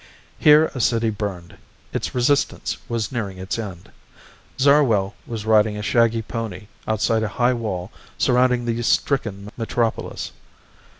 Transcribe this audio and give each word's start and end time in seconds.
Here 0.39 0.71
a 0.73 0.79
city 0.79 1.11
burned. 1.11 1.57
Its 1.93 2.15
resistance 2.15 2.75
was 2.89 3.11
nearing 3.11 3.37
its 3.37 3.59
end. 3.59 3.91
Zarwell 4.57 5.13
was 5.27 5.45
riding 5.45 5.77
a 5.77 5.83
shaggy 5.83 6.23
pony 6.23 6.65
outside 6.87 7.21
a 7.21 7.27
high 7.37 7.53
wall 7.53 7.91
surrounding 8.17 8.65
the 8.65 8.81
stricken 8.81 9.51
metropolis. 9.57 10.31